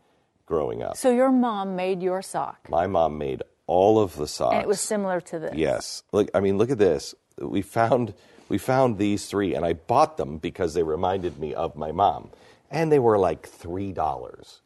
[0.46, 0.96] growing up.
[0.98, 4.54] So your mom made your sock, My mom made all of the socks.
[4.54, 5.54] and it was similar to this.
[5.56, 6.04] Yes.
[6.12, 7.14] Look, I mean, look at this.
[7.40, 8.14] We found
[8.50, 12.32] we found these three, and I bought them because they reminded me of my mom,
[12.70, 14.62] and they were like three dollars.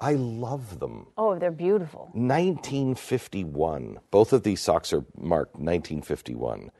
[0.00, 1.08] I love them.
[1.18, 2.08] Oh, they're beautiful.
[2.14, 3.98] 1951.
[4.10, 6.70] Both of these socks are marked 1951.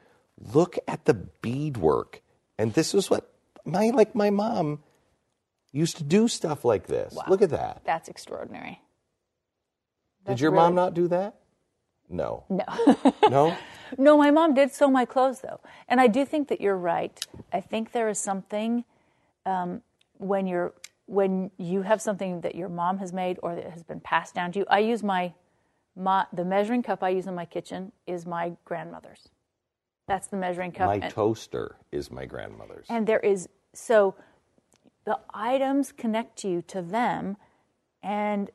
[0.55, 2.23] Look at the beadwork,
[2.57, 3.31] and this is what
[3.67, 4.79] my like my mom
[5.73, 7.17] used to do stuff like this.
[7.29, 7.83] Look at that.
[7.85, 8.81] That's extraordinary.
[10.25, 11.37] Did That's your mom not do that?
[12.09, 12.45] No.
[12.49, 12.65] No.
[13.29, 13.57] No.
[13.99, 17.19] No, my mom did sew my clothes though, and I do think that you're right.
[17.53, 18.85] I think there is something
[19.47, 19.83] um,
[20.19, 20.73] when you're
[21.07, 24.53] when you have something that your mom has made or that has been passed down
[24.53, 25.33] to you, I use my,
[25.97, 29.29] my the measuring cup I use in my kitchen is my grandmother's.
[30.07, 30.87] That's the measuring cup.
[30.87, 32.87] My and, toaster is my grandmother's.
[32.89, 34.15] and there is so
[35.05, 37.37] the items connect you to them,
[38.03, 38.51] and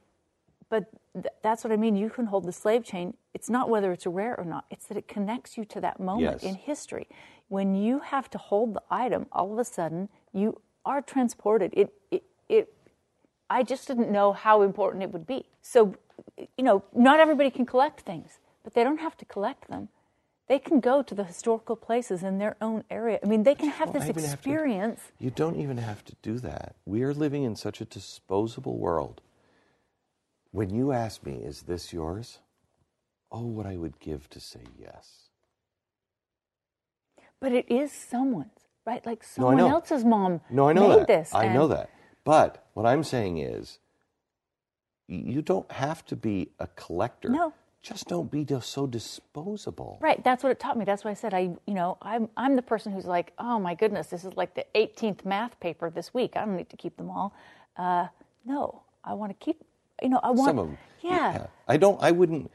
[0.70, 0.86] but
[1.24, 1.96] th- that's what I mean.
[1.96, 3.16] You can hold the slave chain.
[3.34, 4.66] It's not whether it's rare or not.
[4.70, 6.44] It's that it connects you to that moment Yes.
[6.44, 7.08] in history.
[7.48, 11.74] When you have to hold the item, all of a sudden you are transported.
[11.76, 12.74] It it it.
[13.50, 15.46] I just didn't know how important it would be.
[15.62, 15.96] So,
[16.58, 19.90] you know, not everybody can collect things, but they don't have to collect them.
[20.48, 23.20] They can go to the historical places in their own area.
[23.24, 25.02] I mean, they can have this even have to- experience.
[25.20, 26.76] You don't even have to do that.
[26.86, 29.22] We are living in such a disposable world.
[30.56, 32.40] When you ask me, is this yours?
[33.30, 35.24] Oh, what I would give to say yes.
[37.42, 39.06] But it is someone's, right?
[39.06, 39.68] Like someone know.
[39.70, 41.08] else's mom No, I know made that.
[41.08, 41.36] this.
[41.36, 41.90] I know that.
[42.24, 43.80] But what I'm saying is,
[45.10, 47.28] you don't have to be a collector.
[47.28, 47.54] No.
[47.82, 49.98] Just don't be so disposable.
[50.00, 50.86] Right, that's what it taught me.
[50.86, 53.76] That's why I said I, you know, I'm I'm the person who's like, oh my
[53.76, 56.38] goodness, this is like the 18th math paper this week.
[56.38, 57.34] I don't need to keep them all.
[57.76, 58.08] Uh,
[58.46, 59.62] no, I want to keep,
[60.02, 60.78] you know, I want Some of them.
[61.02, 62.02] Yeah, I don't.
[62.02, 62.52] I wouldn't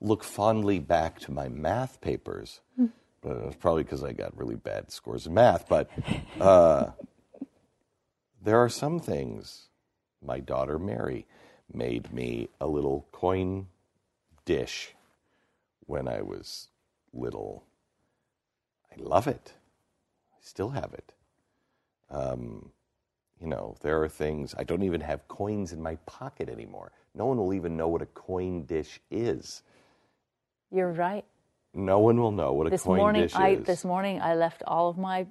[0.00, 2.86] look fondly back to my math papers, Hmm.
[3.22, 5.68] but it was probably because I got really bad scores in math.
[5.68, 5.88] But
[6.40, 6.90] uh,
[8.42, 9.68] there are some things.
[10.22, 11.26] My daughter Mary
[11.72, 13.68] made me a little coin
[14.44, 14.94] dish
[15.86, 16.68] when I was
[17.12, 17.64] little.
[18.92, 19.54] I love it.
[20.34, 21.14] I still have it.
[22.10, 22.70] Um,
[23.40, 26.92] you know, there are things, I don't even have coins in my pocket anymore.
[27.14, 29.62] No one will even know what a coin dish is.
[30.70, 31.24] you're right.
[31.74, 33.66] No one will know what a This coin morning, dish I is.
[33.66, 35.26] this morning I left all of my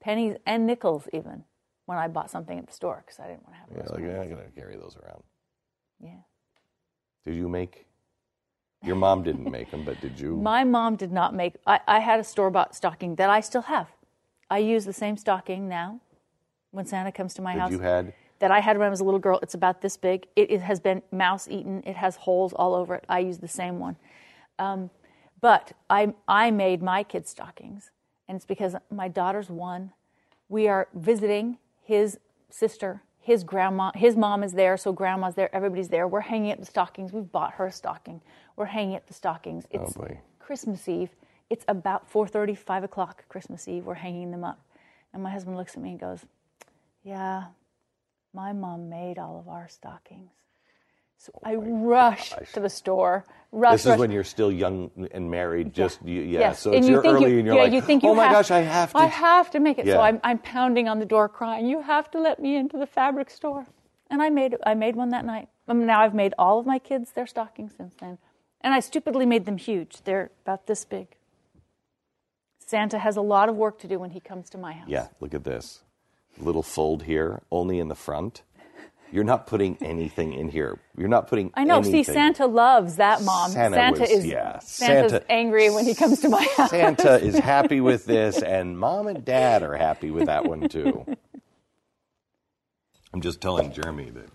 [0.00, 1.44] pennies and nickels even
[1.86, 3.90] when I bought something at the store because I didn't want to have yeah, those.
[3.90, 4.32] like, pennies.
[4.32, 5.22] I'm to carry those around.
[6.00, 6.20] yeah.
[7.24, 7.86] Did you make?
[8.84, 10.36] Your mom didn't make them, but did you?
[10.54, 11.54] My mom did not make.
[11.66, 13.88] I, I had a store bought stocking that I still have.
[14.50, 16.00] I use the same stocking now
[16.76, 17.72] when Santa comes to my that house.
[17.72, 18.12] you had?
[18.38, 19.38] that I had when I was a little girl.
[19.42, 20.26] It's about this big.
[20.36, 21.82] It, it has been mouse eaten.
[21.86, 23.04] It has holes all over it.
[23.08, 23.96] I use the same one.
[24.58, 24.90] Um,
[25.40, 27.90] but I, I made my kids' stockings,
[28.28, 29.92] and it's because my daughter's one.
[30.48, 32.18] We are visiting his
[32.50, 33.02] sister.
[33.20, 35.54] His grandma, his mom is there, so grandma's there.
[35.54, 36.06] Everybody's there.
[36.06, 37.12] We're hanging up the stockings.
[37.12, 38.20] We've bought her a stocking.
[38.54, 39.66] We're hanging up the stockings.
[39.70, 40.20] It's boy.
[40.38, 41.10] Christmas Eve.
[41.50, 43.84] It's about 4:30, 5 o'clock Christmas Eve.
[43.84, 44.60] We're hanging them up,
[45.12, 46.24] and my husband looks at me and goes,
[47.06, 47.44] "Yeah,
[48.34, 50.32] my mom made all of our stockings.
[51.18, 53.24] So I rush to the store.
[53.52, 53.98] Rush, This is rush.
[53.98, 55.72] when you're still young and married.
[55.72, 56.40] Just you, yeah.
[56.40, 56.60] Yes.
[56.60, 58.32] So it's you early, you, and you're yeah, like, you think you oh my have,
[58.32, 58.98] gosh, I have to.
[58.98, 59.86] I have to make it.
[59.86, 62.86] So I'm, I'm pounding on the door, crying, "You have to let me into the
[62.86, 63.66] fabric store."
[64.10, 65.48] And I made I made one that night.
[65.68, 68.18] Um, now I've made all of my kids their stockings since then,
[68.60, 70.02] and I stupidly made them huge.
[70.02, 71.16] They're about this big.
[72.66, 74.88] Santa has a lot of work to do when he comes to my house.
[74.88, 75.82] Yeah, look at this.
[76.38, 78.42] Little fold here, only in the front.
[79.12, 80.78] You're not putting anything in here.
[80.98, 81.76] You're not putting I know.
[81.78, 82.04] anything.
[82.04, 83.52] See, Santa loves that mom.
[83.52, 86.70] Santa was- is yeah, Santa's Santa- angry when he comes to my house.
[86.70, 91.06] Santa is happy with this, and mom and dad are happy with that one too.
[93.14, 94.28] I'm just telling Jeremy that,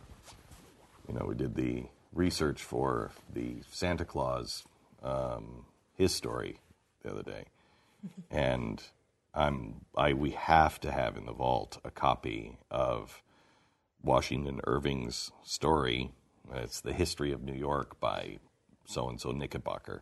[1.07, 1.83] you know, we did the
[2.13, 4.63] research for the Santa Claus,
[5.03, 5.65] um,
[5.97, 6.59] his story
[7.03, 7.43] the other day,
[8.31, 8.81] and
[9.33, 13.21] I'm I we have to have in the vault a copy of
[14.03, 16.11] Washington Irving's story.
[16.53, 18.39] It's the history of New York by
[18.85, 20.01] so and so Knickerbocker,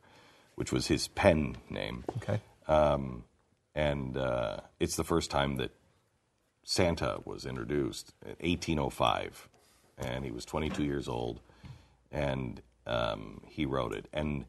[0.56, 2.06] which was his pen name.
[2.18, 2.42] Okay.
[2.68, 3.26] Um,
[3.76, 5.72] and uh, it's the first time that
[6.64, 9.50] Santa was introduced in 1805,
[9.98, 11.40] and he was 22 years old,
[12.12, 14.08] and um, he wrote it.
[14.12, 14.46] And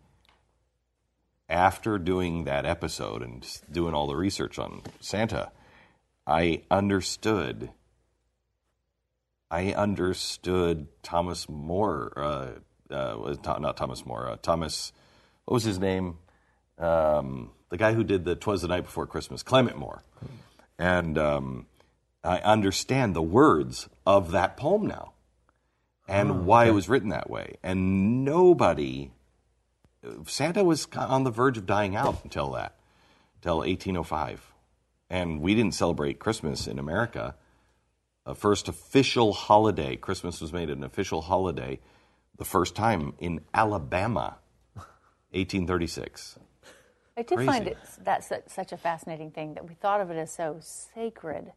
[1.50, 5.50] after doing that episode and doing all the research on Santa,
[6.26, 7.70] I understood.
[9.50, 14.92] I understood Thomas More, uh, uh, not Thomas More, uh, Thomas,
[15.44, 16.18] what was his name?
[16.78, 20.02] Um, the guy who did the "Twas the Night Before Christmas," Clement Moore,
[20.78, 21.66] and um,
[22.22, 25.12] I understand the words of that poem now,
[26.08, 27.56] and why it was written that way.
[27.62, 29.10] And nobody,
[30.26, 32.76] Santa was on the verge of dying out until that,
[33.36, 34.52] until 1805,
[35.08, 37.34] and we didn't celebrate Christmas in America.
[38.26, 41.80] A first official holiday, Christmas was made an official holiday,
[42.36, 44.38] the first time in Alabama,
[45.32, 46.38] 1836.
[47.16, 47.70] I did find Crazy.
[47.70, 51.52] it that's such a fascinating thing that we thought of it as so sacred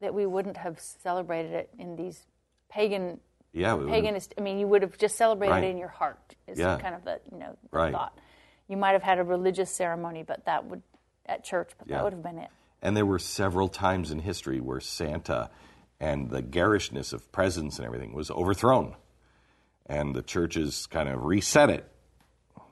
[0.00, 2.26] that we wouldn't have celebrated it in these
[2.68, 3.20] pagan
[3.56, 4.32] Yeah, we paganist.
[4.36, 5.64] I mean, you would have just celebrated Right.
[5.64, 6.34] it in your heart.
[6.46, 6.78] Is Yeah.
[6.78, 7.92] kind of the you know the Right.
[7.92, 8.16] thought.
[8.68, 10.82] You might have had a religious ceremony, but that would
[11.24, 11.96] at church, but Yeah.
[11.96, 12.50] that would have been it.
[12.82, 15.50] And there were several times in history where Santa
[15.98, 18.94] and the garishness of presents and everything was overthrown.
[19.86, 21.90] And the churches kind of reset it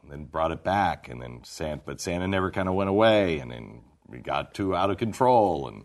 [0.03, 1.09] and then brought it back.
[1.09, 3.39] And then Santa, but Santa never kind of went away.
[3.39, 5.67] And then we got too out of control.
[5.69, 5.85] And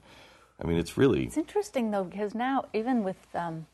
[0.62, 3.66] I mean, it's really, It's interesting though because now even with um,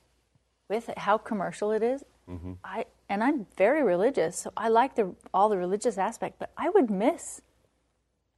[0.70, 2.54] with how commercial it is, Mm-hmm.
[2.64, 6.70] I and I'm very religious, so I like the all the religious aspect, but I
[6.72, 7.40] would miss.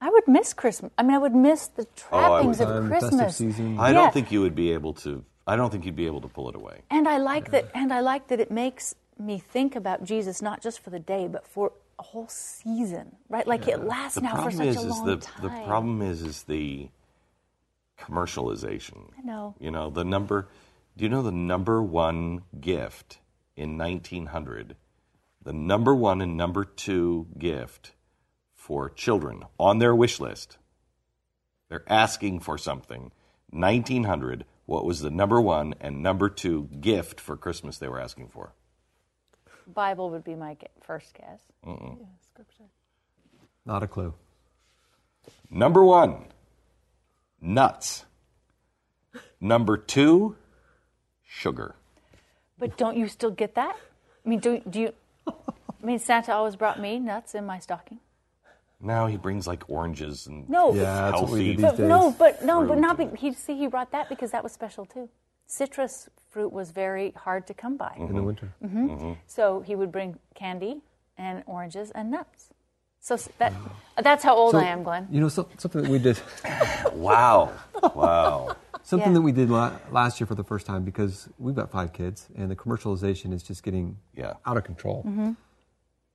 [0.02, 0.92] I would miss Christmas.
[0.98, 3.36] I mean, I would miss the Oh, trappings would- of Time, festive Christmas.
[3.38, 3.80] season.
[3.80, 3.94] I Yeah.
[3.94, 6.50] don't think you would be able to, I don't think you'd be able to pull
[6.50, 6.82] it away.
[6.92, 7.72] And I like that.
[7.74, 11.28] And I like that it makes me think about Jesus not just for the day,
[11.30, 13.48] but for a whole season, right?
[13.48, 15.42] Like it lasts The now for problem such is, a is long the, time.
[15.44, 16.90] the problem is, is the
[17.98, 19.12] commercialization.
[19.18, 19.56] I know.
[19.60, 20.48] You know, the number,
[20.98, 23.20] do you know the number one gift
[23.56, 24.76] in 1900?
[25.44, 27.94] The number one and number two gift
[28.56, 30.58] for children on their wish list.
[31.70, 33.12] They're asking for something.
[33.52, 38.30] 1900, what was the number one and number two gift for Christmas they were asking
[38.30, 38.54] for?
[39.68, 41.42] Bible would be my first guess.
[42.32, 42.64] Scripture.
[43.66, 44.16] Not a clue.
[45.52, 46.26] Number one,
[47.40, 48.06] nuts.
[49.40, 50.36] Number two,
[51.28, 51.76] sugar.
[52.58, 53.76] But don't you still get that?
[54.26, 54.94] I mean, do, do you?
[55.28, 58.00] I mean, Santa always brought me nuts in my stocking.
[58.80, 61.56] Now he brings like oranges and No, Yeah, that's what we Healthy.
[61.56, 61.88] do these but days.
[61.90, 62.98] no, but no, but not.
[62.98, 65.10] Be, he see he brought that because that was special too.
[65.48, 68.54] Citrus fruit was very hard to come by, in the winter.
[68.64, 69.14] Mm-hmm.
[69.28, 70.82] so he would bring candy
[71.18, 72.50] and oranges and nuts.
[73.00, 73.54] So s- that
[74.04, 75.08] that's how old So, I am, Glenn.
[75.10, 76.20] You know, so, something that we did,
[76.94, 77.52] wow,
[77.96, 78.56] wow.
[78.88, 79.16] Something Yeah.
[79.16, 82.30] that we did la- last year for the first time because we've got five kids
[82.38, 84.36] and the commercialization is just getting Yeah.
[84.46, 85.06] out of control.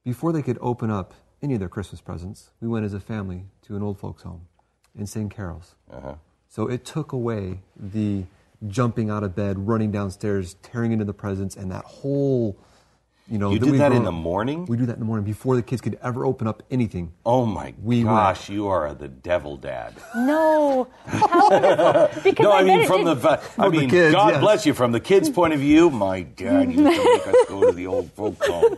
[0.05, 1.13] Before they could open up
[1.43, 4.47] any of their Christmas presents, we went as a family to an old folks' home
[4.97, 5.75] and sang carols.
[5.91, 6.15] Uh-huh.
[6.49, 8.25] So it took away the
[8.67, 12.57] jumping out of bed, running downstairs, tearing into the presents, and that whole,
[13.29, 13.51] you know.
[13.51, 14.67] You did we've that in grown the morning?
[14.67, 17.13] We do that in the morning before the kids could ever open up anything.
[17.25, 19.95] Oh my We gosh, you are the devil dad.
[20.15, 22.09] No, how!
[22.23, 24.41] Because No, I, I mean from the did- va- I the mean kids, God yes.
[24.41, 25.91] bless you from the kids' point of view.
[25.91, 28.77] My dad used to make us go to the old folk home.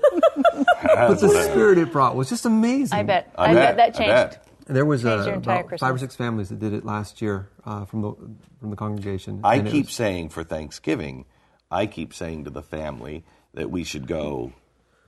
[0.82, 2.98] But the spirit it brought was just amazing.
[2.98, 3.32] I bet.
[3.36, 4.14] I I, bet, bet, that changed.
[4.14, 4.40] bet.
[4.66, 7.20] There was Changed uh, your entire about five or six families that did it last
[7.20, 8.12] year uh, from the
[8.60, 9.40] from the congregation.
[9.44, 11.26] I keep was- saying for Thanksgiving,
[11.70, 13.24] I keep saying to the family
[13.54, 14.52] that we should go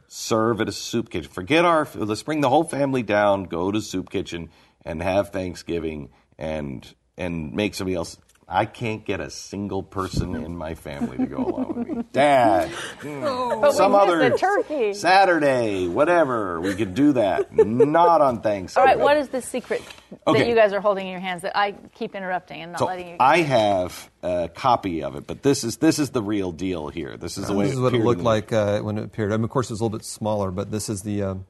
[0.08, 1.30] serve at a soup kitchen.
[1.30, 4.50] Forget our, let's bring the whole family down, go to soup kitchen
[4.84, 8.18] and have Thanksgiving and and make somebody else.
[8.48, 12.04] I can't get a single person in my family to go along with me.
[12.12, 12.70] Dad,
[13.00, 14.94] mm, But some we other the turkey.
[14.94, 16.60] Saturday, whatever.
[16.60, 17.52] We could do that.
[17.52, 18.88] Not on Thanksgiving.
[18.88, 19.02] All right.
[19.02, 19.82] What is the secret
[20.26, 22.86] that you guys are holding in your hands that I keep interrupting and not So
[22.86, 23.16] letting you?
[23.18, 27.16] I have a copy of it, but this is this is the real deal here.
[27.16, 29.32] This is the way This is what it looked like uh, when it appeared.
[29.32, 31.46] I mean, of course, it's a little bit smaller, but this is the um,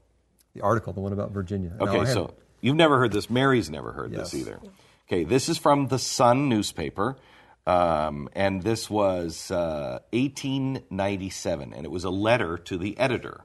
[0.54, 1.72] the article, the one about Virginia.
[1.78, 2.32] Okay, so
[2.62, 3.28] you've never heard this.
[3.28, 4.40] Mary's never heard this Yes.
[4.40, 4.60] either.
[5.08, 7.16] Okay, this is from the Sun newspaper,
[7.64, 13.42] um, and this was uh, 1897, and it was a letter to the editor.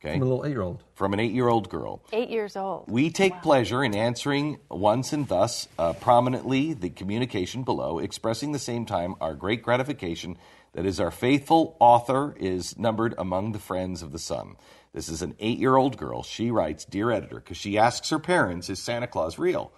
[0.00, 0.82] Okay, I'm a little eight-year-old.
[0.94, 2.02] from an eight-year-old girl.
[2.14, 2.84] Eight years old.
[2.88, 8.58] We take pleasure in answering once and thus uh, prominently the communication below, expressing the
[8.58, 10.38] same time our great gratification
[10.72, 14.56] that is our faithful author is numbered among the friends of the Sun.
[14.94, 16.22] This is an eight year old girl.
[16.22, 19.70] She writes, Dear editor, because she asks her parents, Is Santa Claus real?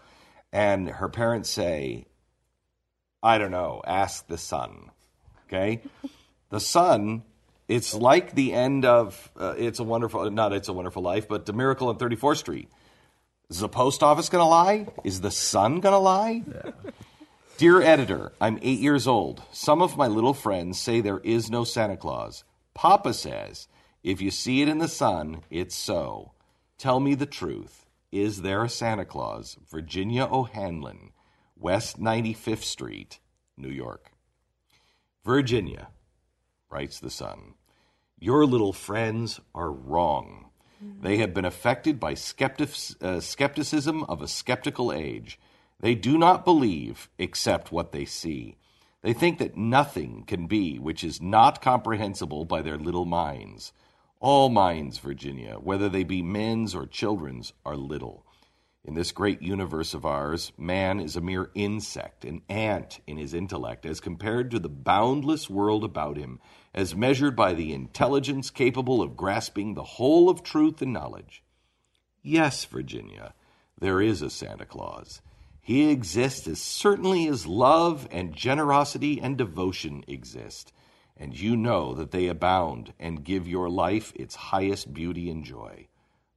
[0.53, 2.07] And her parents say,
[3.23, 4.91] I don't know, ask the Sun.
[5.47, 5.83] Okay?
[6.51, 7.23] the Sun,
[7.69, 11.47] it's like the end of uh, It's a Wonderful, not It's a Wonderful Life, but
[11.47, 12.69] The Miracle on 34th Street.
[13.49, 14.89] Is the post office going to lie?
[15.05, 16.43] Is the sun going to lie?
[17.59, 19.41] Dear editor, I'm eight years old.
[19.53, 22.45] Some of my little friends say there is no Santa Claus.
[22.75, 23.69] Papa says,
[24.03, 26.33] if you see it in the sun, it's so.
[26.77, 27.86] Tell me the truth.
[28.17, 29.59] Is there a Santa Claus?
[29.71, 31.11] Virginia O'Hanlon,
[31.55, 33.21] West 95th Street,
[33.59, 34.11] New York.
[35.23, 35.89] Virginia,
[36.71, 37.57] writes the Sun,
[38.19, 40.47] your little friends are wrong.
[40.81, 42.71] They have been affected by skeptic,
[43.03, 45.39] uh, skepticism of a skeptical age.
[45.81, 48.57] They do not believe except what they see.
[49.03, 53.75] They think that nothing can be which is not comprehensible by their little minds.
[54.19, 58.25] All minds, Virginia, whether they be men's or children's, are little.
[58.83, 63.35] In this great universe of ours, man is a mere insect, an ant in his
[63.35, 66.41] intellect, as compared to the boundless world about him,
[66.73, 71.43] as measured by the intelligence capable of grasping the whole of truth and knowledge.
[72.23, 73.35] Yes, Virginia,
[73.79, 75.21] there is a Santa Claus.
[75.61, 80.73] He exists as certainly as love and generosity and devotion exist,
[81.17, 85.89] and you know that they abound and give your life its highest beauty and joy.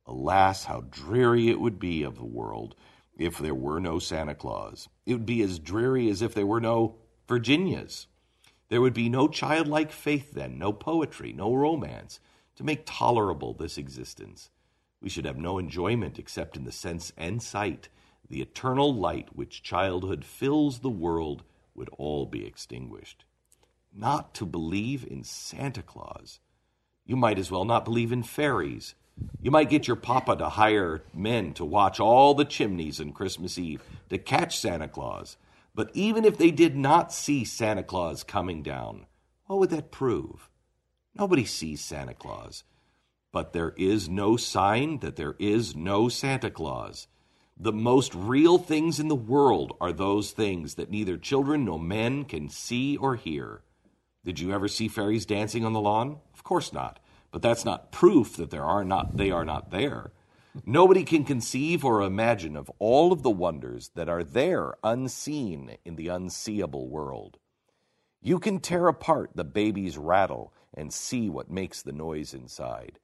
[0.06, 2.76] Alas, how dreary it would be of the world
[3.18, 4.88] if there were no Santa Claus.
[5.06, 6.96] It would be as dreary as if there were no
[7.28, 8.08] Virginias.
[8.70, 12.20] There would be no childlike faith then, no poetry, no romance,
[12.56, 14.50] to make tolerable this existence.
[15.02, 17.90] We should have no enjoyment except in the sense and sight.
[18.30, 23.26] The eternal light which childhood fills the world would all be extinguished.
[23.94, 26.40] Not to believe in Santa Claus.
[27.06, 28.96] You might as well not believe in fairies
[29.42, 33.58] you might get your papa to hire men to watch all the chimneys on Christmas
[33.58, 35.38] Eve to catch Santa Claus.
[35.76, 39.06] But even if they did not see Santa Claus coming down,
[39.46, 40.50] what would that prove?
[41.16, 42.64] Nobody sees Santa Claus.
[43.32, 47.08] But there is no sign that there is no Santa Claus.
[47.58, 52.26] The most real things in the world are those things that neither children nor men
[52.26, 53.62] can see or hear.
[54.26, 56.20] Did you ever see fairies dancing on the lawn?
[56.34, 57.00] Of course not
[57.32, 60.12] but that's not proof that there are not they are not there.
[60.66, 65.96] Nobody can conceive or imagine of all of the wonders that are there unseen in
[65.96, 67.38] the unseeable world.
[68.22, 73.00] You can tear apart the baby's rattle and see what makes the noise inside.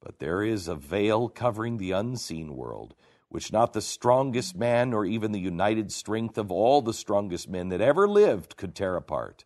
[0.00, 2.94] But there is a veil covering the unseen world,
[3.28, 7.68] which not the strongest man nor even the united strength of all the strongest men
[7.68, 9.44] that ever lived could tear apart.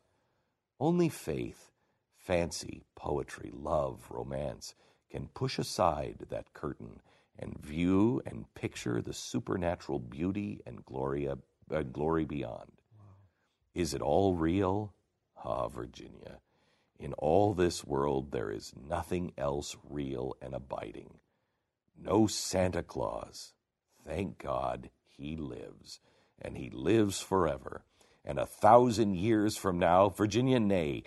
[0.82, 1.70] Only faith
[2.16, 4.74] fancy, poetry, love, romance
[5.12, 7.00] can push aside that curtain
[7.38, 12.72] and view and picture the supernatural beauty and glory, uh, glory beyond.
[12.98, 13.04] Wow.
[13.76, 14.92] Is it all real?
[15.44, 16.40] Ah, Virginia,
[16.98, 21.20] in all this world there is nothing else real and abiding.
[21.96, 23.52] No Santa Claus.
[24.04, 26.00] Thank God he lives,
[26.40, 27.84] and he lives forever.
[28.24, 31.02] And a thousand years from now, Virginia, nay,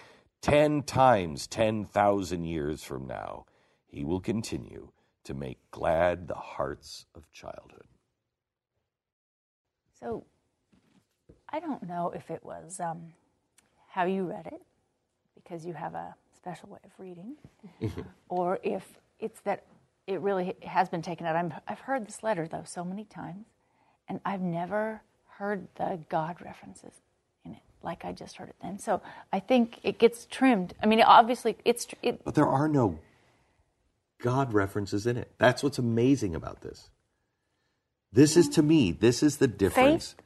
[0.46, 3.46] Ten times 10,000 years from now,
[3.88, 4.92] he will continue
[5.24, 7.88] to make glad the hearts of childhood.
[10.00, 10.24] So,
[11.50, 13.14] I don't know if it was um,
[13.90, 14.62] how you read it,
[15.34, 17.38] because you have a special way of reading,
[18.30, 18.84] or if
[19.20, 19.64] it's that
[20.06, 21.36] it really has been taken out.
[21.36, 23.48] i have heard this letter, though, so many times,
[24.08, 25.02] and I've never
[25.40, 27.02] heard the God references
[27.86, 28.80] like I just heard it then.
[28.80, 30.74] So I think it gets trimmed.
[30.84, 31.88] I mean, obviously, it's.
[32.02, 33.00] It, but there are no
[34.22, 35.32] God references in it.
[35.38, 36.90] That's what's amazing about this.
[38.12, 40.14] This is to me, this is the difference.
[40.14, 40.22] Faith?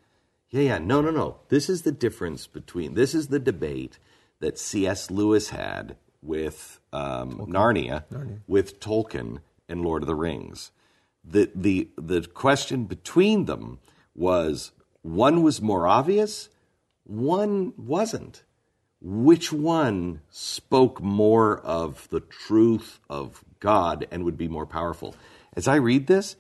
[0.51, 0.77] Yeah, yeah.
[0.77, 1.37] No, no, no.
[1.49, 3.99] This is the difference between, this is the debate
[4.39, 5.11] that C.S.
[5.11, 10.71] Lewis had with um, Narnia, Narnia, with Tolkien and Lord of the Rings.
[11.23, 13.79] The, the, the question between them
[14.15, 16.49] was one was more obvious
[17.09, 18.43] one wasn't.
[19.01, 25.15] Which one spoke more of the truth of God and would be more powerful?
[25.55, 26.35] As I read this,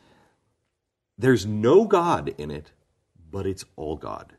[1.17, 2.71] there's no God in it,
[3.31, 4.33] but it's all God.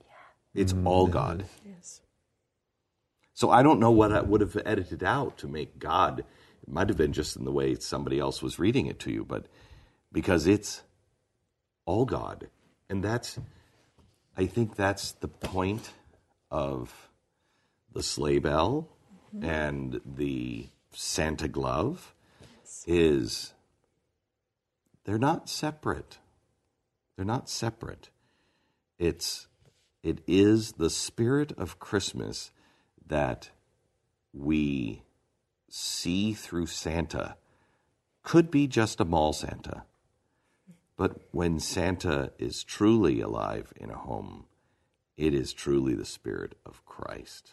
[0.55, 1.13] It's all mm-hmm.
[1.13, 1.45] God.
[1.65, 2.01] Yes.
[3.35, 6.21] So I don't know what I would have edited out to make God.
[6.21, 9.25] It might have been just in the way somebody else was reading it to you,
[9.25, 9.47] but
[10.13, 10.83] because it's
[11.87, 12.49] all God.
[12.89, 13.39] And that's,
[14.37, 15.91] I think that's the point
[16.51, 17.11] of
[17.93, 18.89] the sleigh bell
[19.35, 19.45] mm-hmm.
[19.45, 22.85] and the Santa glove yes.
[22.87, 23.55] is
[25.05, 26.19] they're not separate.
[27.17, 28.11] They're not separate.
[28.99, 29.47] It's
[30.03, 32.51] it is the spirit of Christmas
[33.07, 33.51] that
[34.33, 35.03] we
[35.69, 37.37] see through Santa.
[38.23, 39.85] Could be just a mall Santa.
[40.97, 44.45] But when Santa is truly alive in a home,
[45.21, 47.53] it is truly the Spirit of Christ.